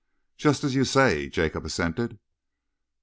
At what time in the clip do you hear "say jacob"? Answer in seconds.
0.83-1.63